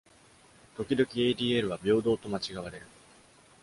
[0.77, 2.87] 時々 ‘adl は平等と間違われる